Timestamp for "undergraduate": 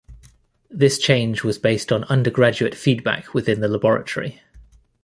2.05-2.73